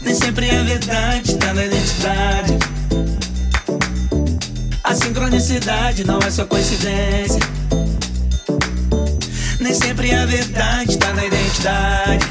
[0.00, 2.58] Nem sempre é verdade, tá na identidade.
[4.82, 7.38] A sincronicidade não é só coincidência.
[9.60, 12.26] Nem sempre a verdade, tá na identidade.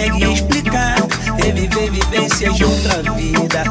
[0.00, 0.96] consegue explicar.
[1.42, 3.64] Reviver vivências de outra vida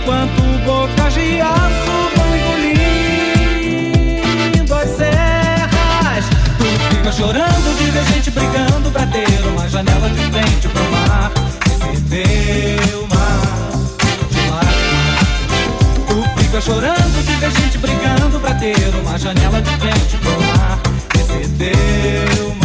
[0.00, 3.94] enquanto gotas de aço vão engolindo
[4.74, 6.24] as serras.
[6.58, 6.64] Tu
[6.94, 11.30] fica chorando de ver gente brigando pra ter uma janela de frente pro mar.
[11.66, 13.40] recebeu o mar
[14.30, 14.60] de lá.
[16.08, 20.78] Tu fica chorando de ver gente brigando pra ter uma janela de frente pro mar.
[21.14, 22.59] recebeu o mar.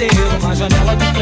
[0.00, 1.19] Os dentes, saltam os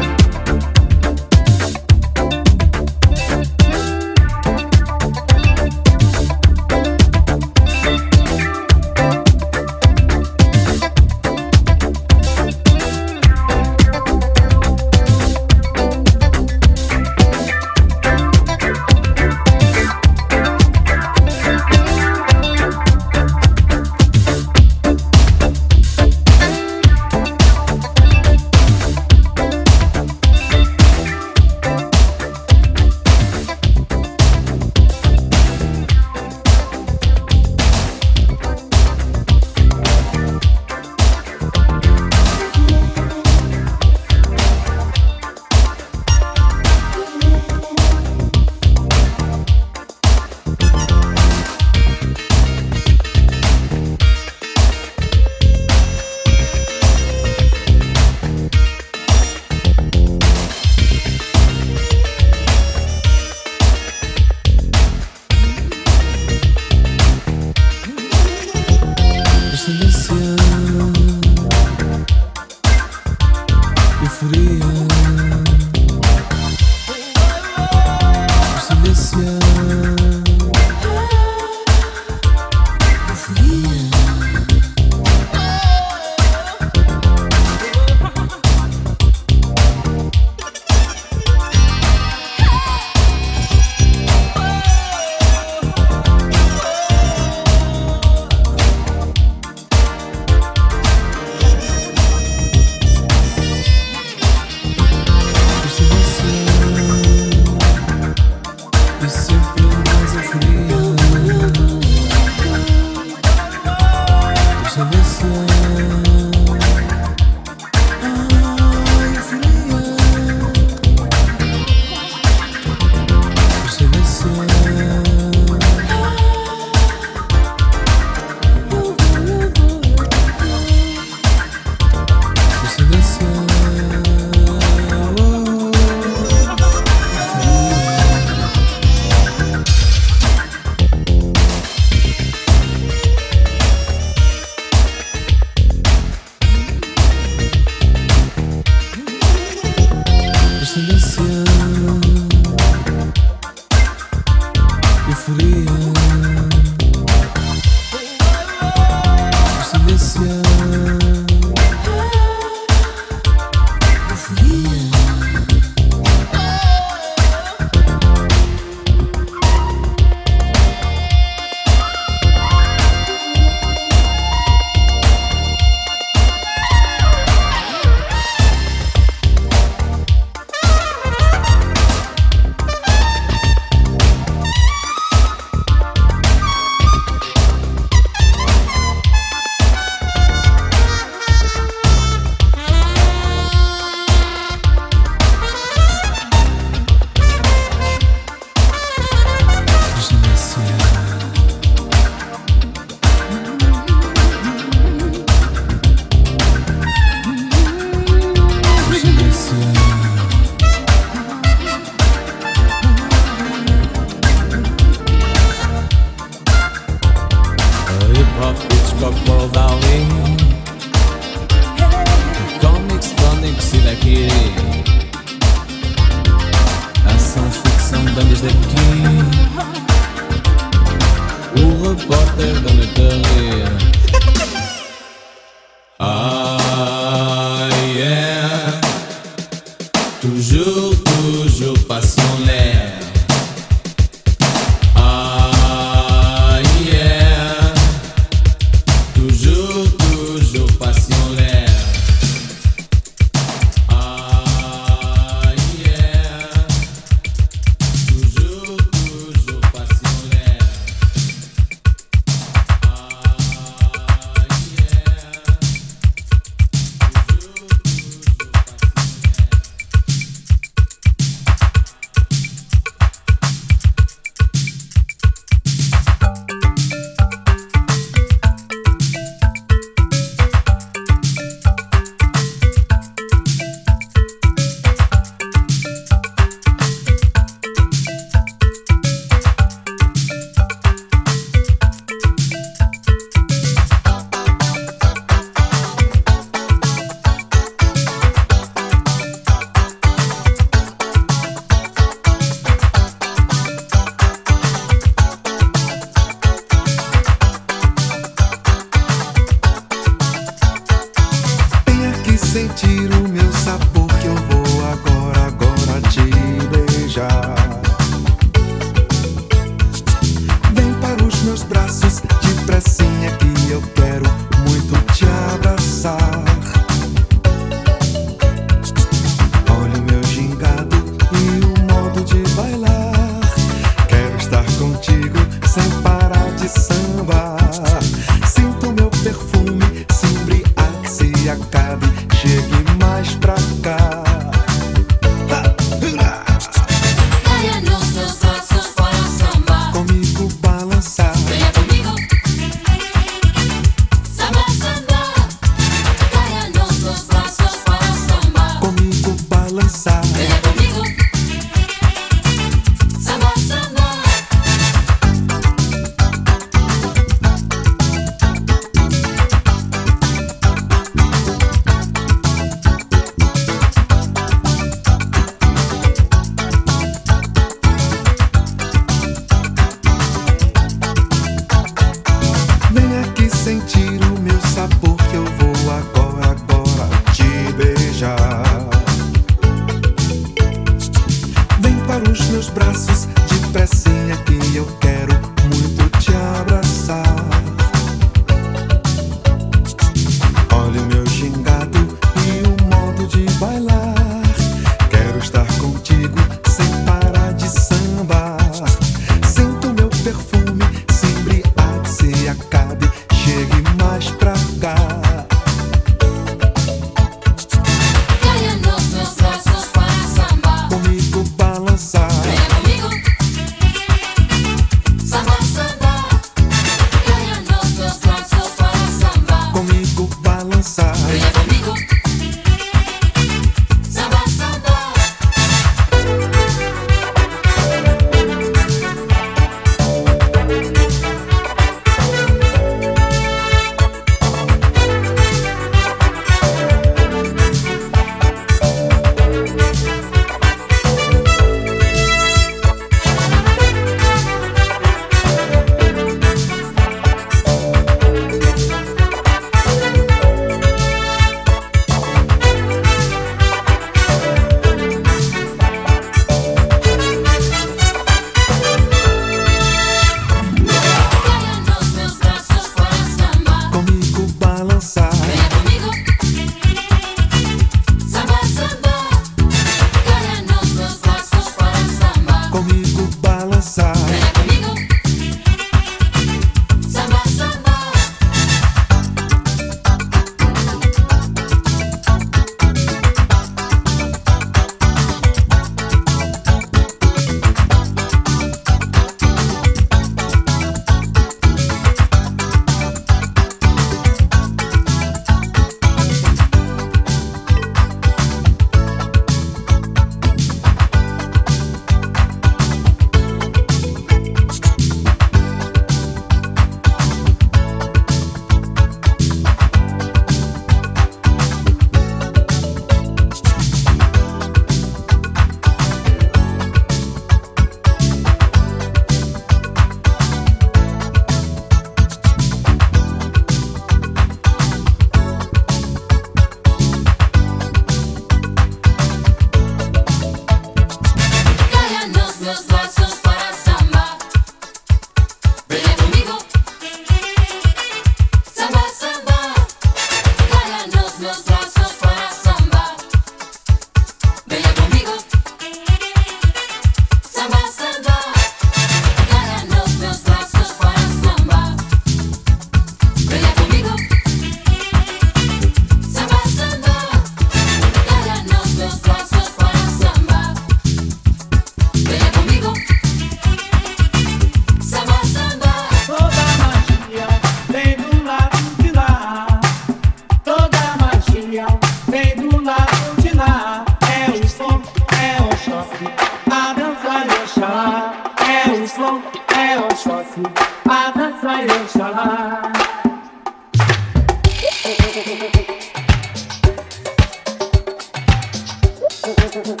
[599.72, 600.00] Thank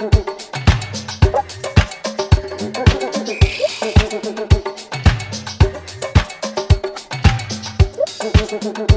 [8.78, 8.89] you.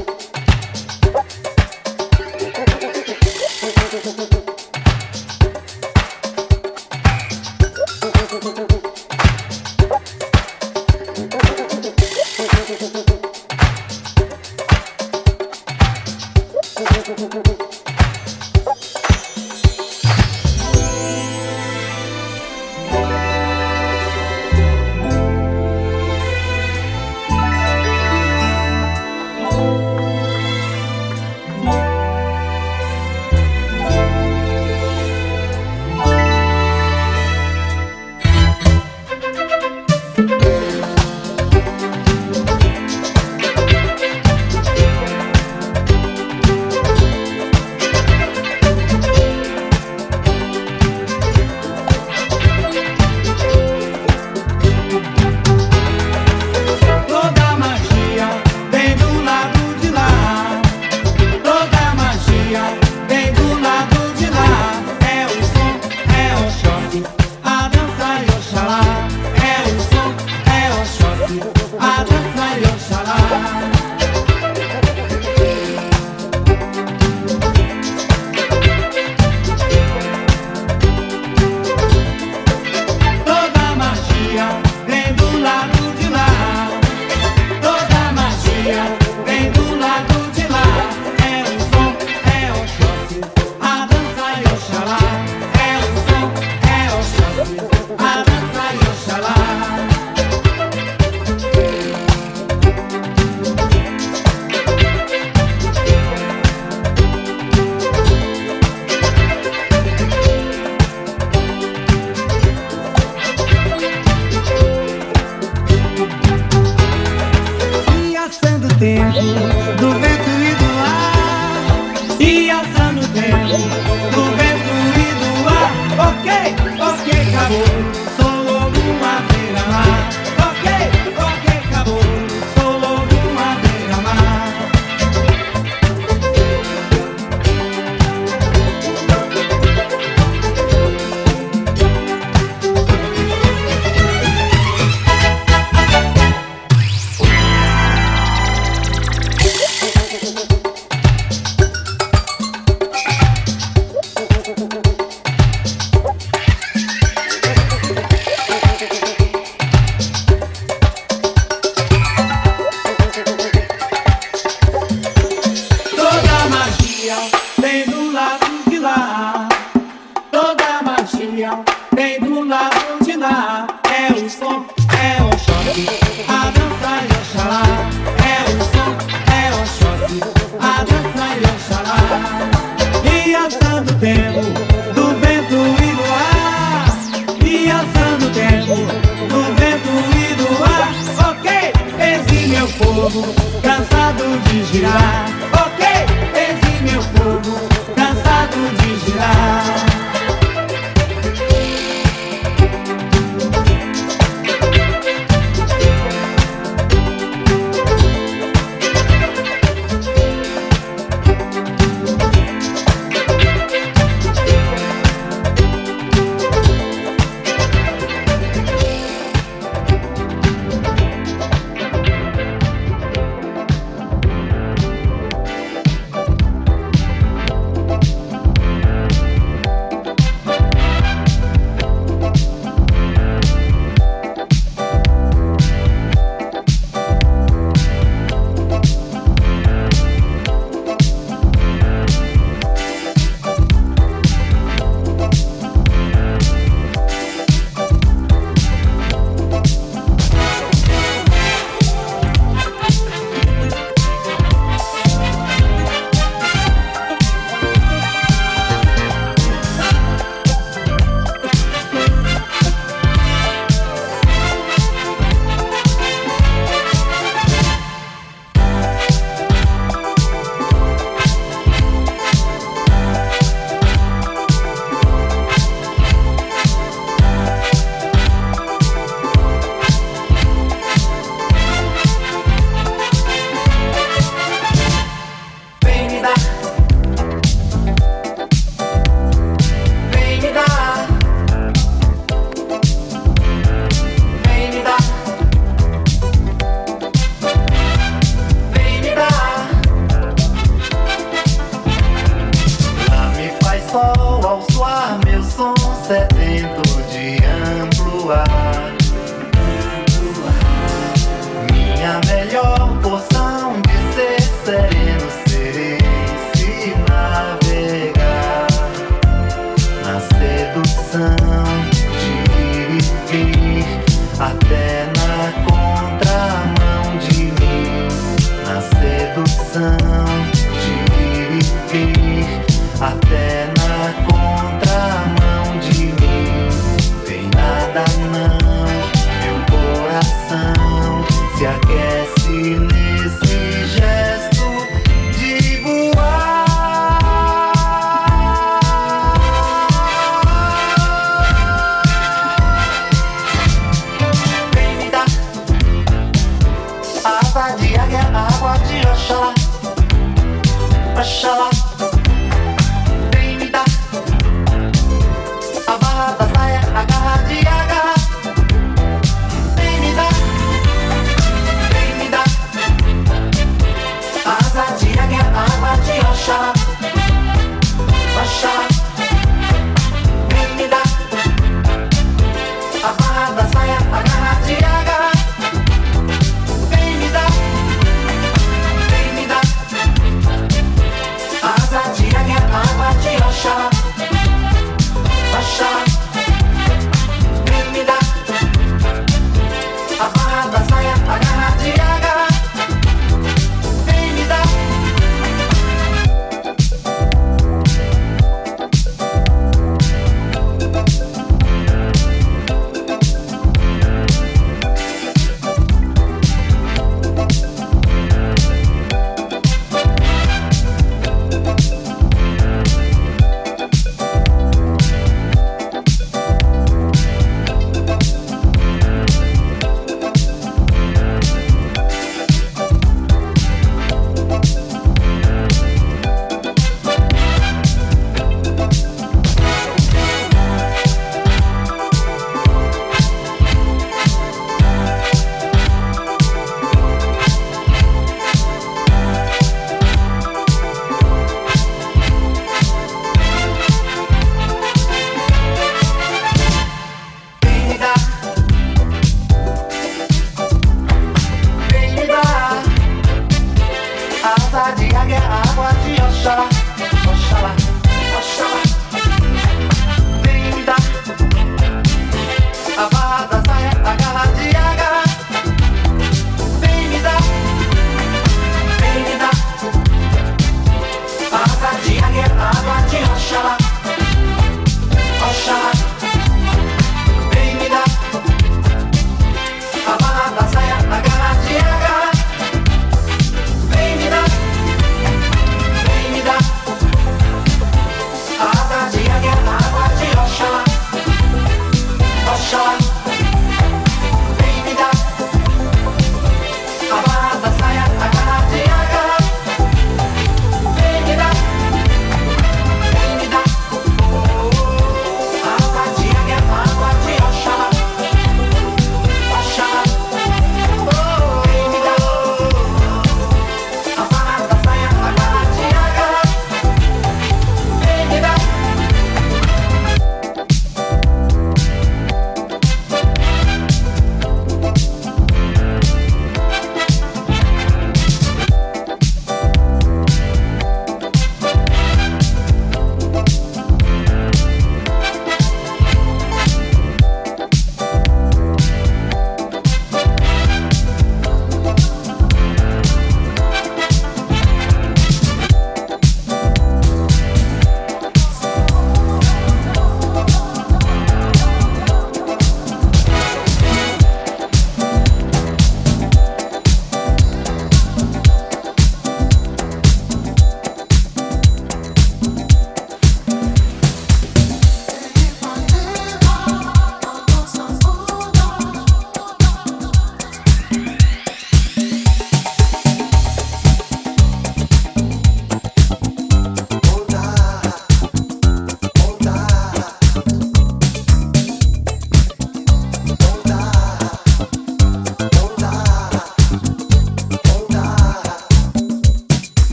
[333.00, 333.83] A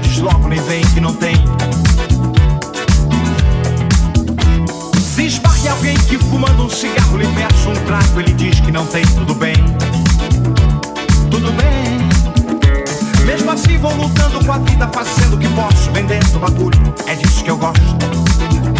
[0.00, 1.34] diz logo, nem vem que não tem.
[5.00, 8.70] Se esbarra em alguém que fumando um cigarro lhe peça um trago, ele diz que
[8.70, 9.54] não tem, tudo bem.
[11.30, 13.26] Tudo bem.
[13.26, 16.94] Mesmo assim vou lutando com a vida, fazendo o que posso, vendendo bagulho.
[17.06, 18.77] É disso que eu gosto.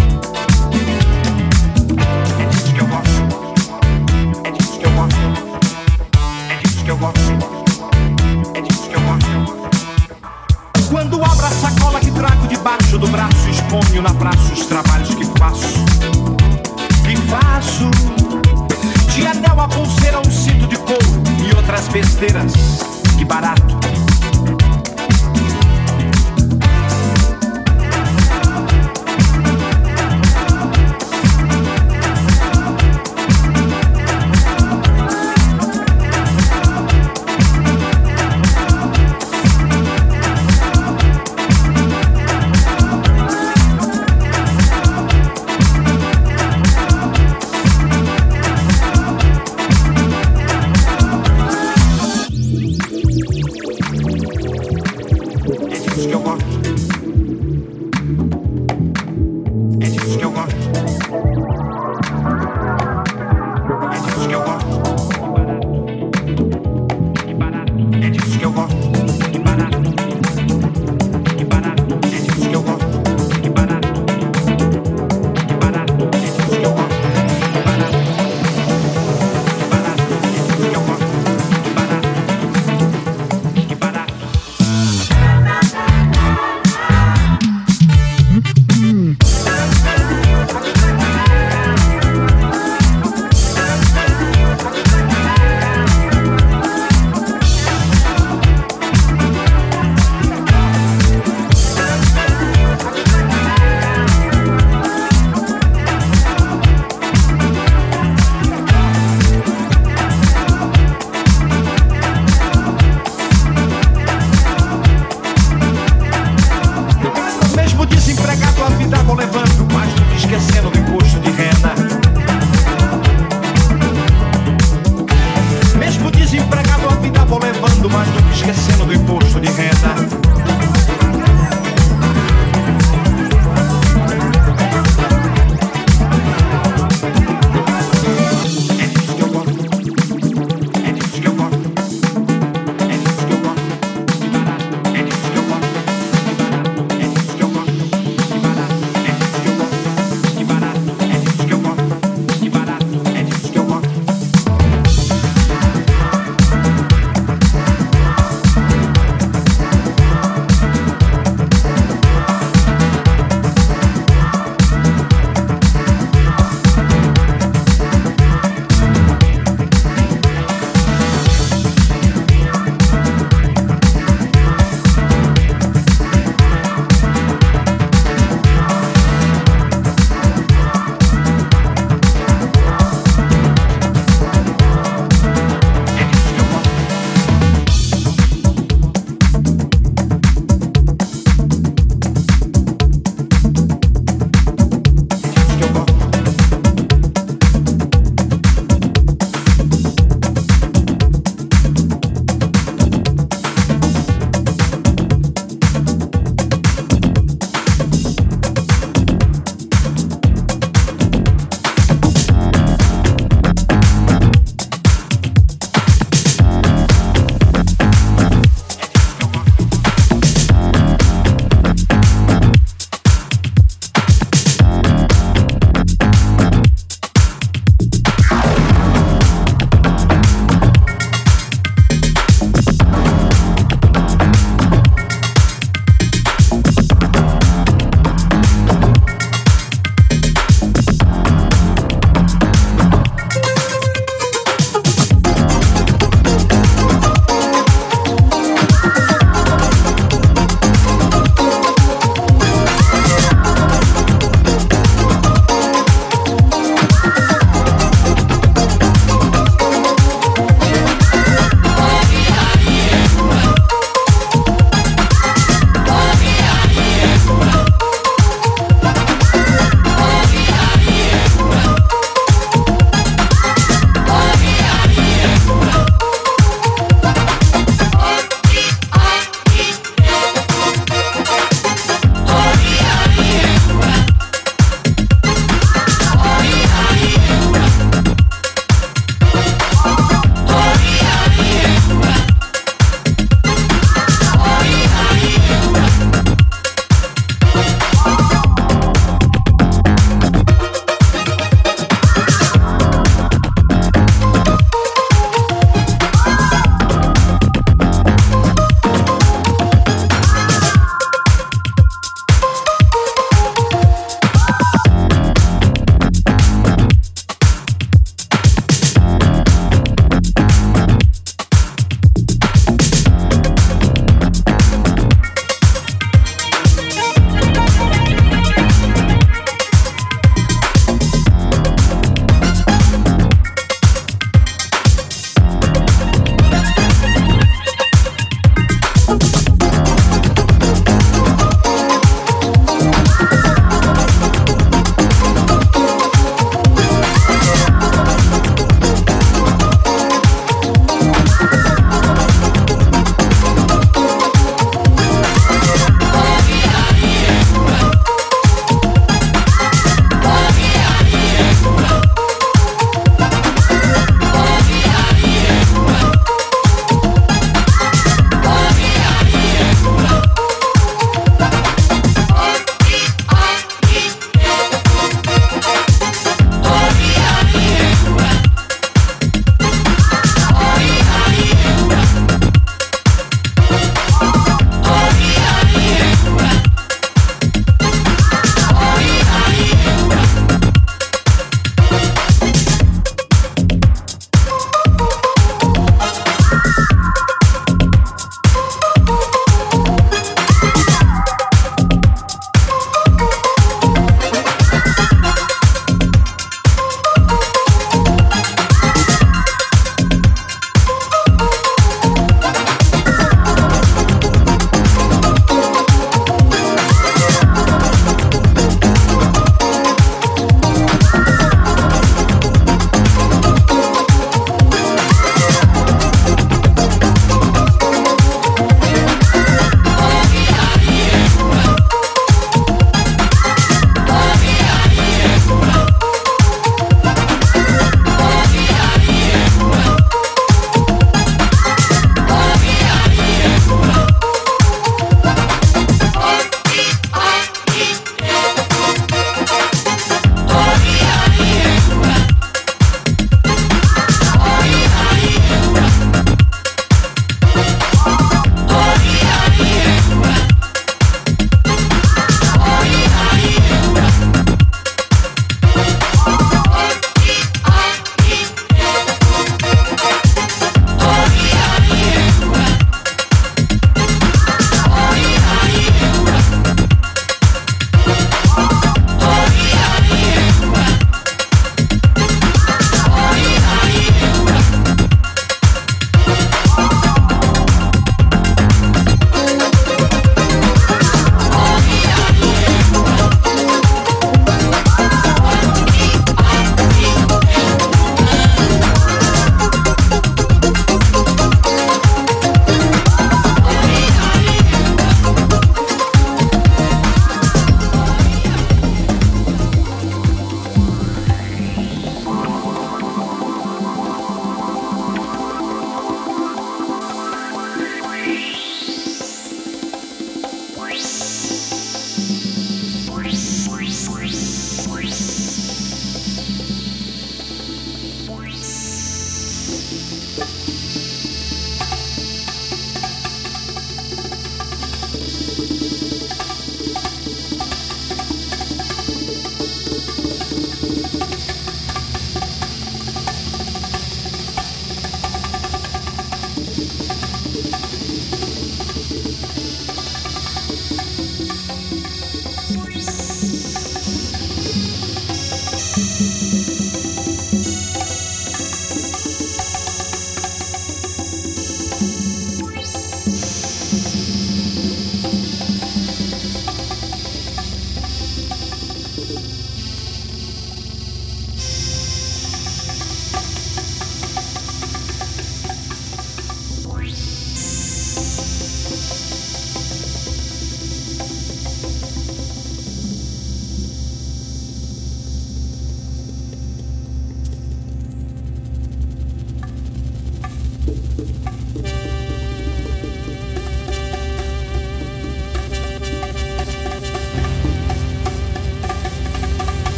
[14.49, 14.88] Na